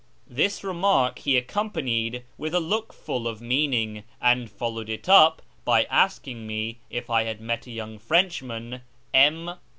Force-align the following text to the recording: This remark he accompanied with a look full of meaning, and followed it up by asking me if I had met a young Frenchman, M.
This 0.25 0.63
remark 0.63 1.19
he 1.19 1.37
accompanied 1.37 2.23
with 2.35 2.55
a 2.55 2.59
look 2.59 2.91
full 2.91 3.27
of 3.27 3.39
meaning, 3.39 4.01
and 4.19 4.49
followed 4.49 4.89
it 4.89 5.07
up 5.07 5.43
by 5.63 5.83
asking 5.91 6.47
me 6.47 6.79
if 6.89 7.11
I 7.11 7.25
had 7.25 7.39
met 7.39 7.67
a 7.67 7.71
young 7.71 7.99
Frenchman, 7.99 8.81
M. 9.13 9.59